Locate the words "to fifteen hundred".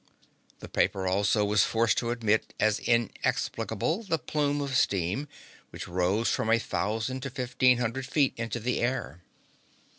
7.21-8.07